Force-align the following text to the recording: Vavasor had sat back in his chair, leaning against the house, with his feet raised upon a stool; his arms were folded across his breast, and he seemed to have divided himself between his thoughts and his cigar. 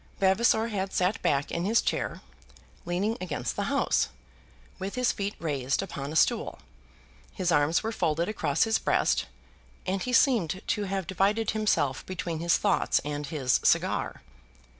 Vavasor 0.19 0.69
had 0.69 0.91
sat 0.93 1.21
back 1.21 1.51
in 1.51 1.63
his 1.63 1.79
chair, 1.79 2.21
leaning 2.85 3.19
against 3.21 3.55
the 3.55 3.65
house, 3.69 4.07
with 4.79 4.95
his 4.95 5.11
feet 5.11 5.35
raised 5.37 5.83
upon 5.83 6.11
a 6.11 6.15
stool; 6.15 6.57
his 7.33 7.51
arms 7.51 7.83
were 7.83 7.91
folded 7.91 8.27
across 8.27 8.63
his 8.63 8.79
breast, 8.79 9.27
and 9.85 10.01
he 10.01 10.11
seemed 10.11 10.63
to 10.65 10.85
have 10.85 11.05
divided 11.05 11.51
himself 11.51 12.03
between 12.07 12.39
his 12.39 12.57
thoughts 12.57 12.97
and 13.05 13.27
his 13.27 13.59
cigar. 13.63 14.23